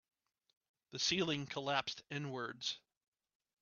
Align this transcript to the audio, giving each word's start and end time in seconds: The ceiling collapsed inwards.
The 0.93 0.97
ceiling 0.97 1.45
collapsed 1.45 2.01
inwards. 2.09 2.79